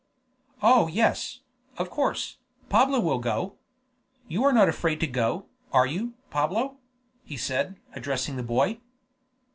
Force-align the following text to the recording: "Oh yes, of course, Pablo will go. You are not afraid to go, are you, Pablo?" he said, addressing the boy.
"Oh 0.63 0.87
yes, 0.87 1.41
of 1.77 1.91
course, 1.91 2.39
Pablo 2.69 2.99
will 2.99 3.19
go. 3.19 3.59
You 4.27 4.43
are 4.45 4.51
not 4.51 4.67
afraid 4.67 4.99
to 5.01 5.05
go, 5.05 5.45
are 5.71 5.85
you, 5.85 6.15
Pablo?" 6.31 6.79
he 7.23 7.37
said, 7.37 7.79
addressing 7.93 8.35
the 8.35 8.41
boy. 8.41 8.79